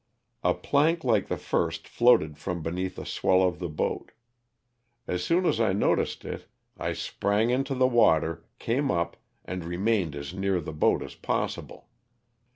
A 0.43 0.55
plank 0.55 1.03
like 1.03 1.27
the 1.27 1.37
first 1.37 1.87
floated 1.87 2.35
from 2.35 2.63
beneath 2.63 2.95
the 2.95 3.05
swell 3.05 3.43
of 3.43 3.59
the 3.59 3.69
boat. 3.69 4.13
As 5.05 5.23
soon 5.23 5.45
as 5.45 5.59
I 5.61 5.73
noticed 5.73 6.25
it 6.25 6.47
I 6.75 6.93
sprang 6.93 7.51
into 7.51 7.75
the 7.75 7.85
water, 7.85 8.43
came 8.57 8.89
up, 8.89 9.15
and 9.45 9.63
remained 9.63 10.15
as 10.15 10.33
near 10.33 10.59
the 10.59 10.73
boat 10.73 11.03
as 11.03 11.13
possible. 11.13 11.87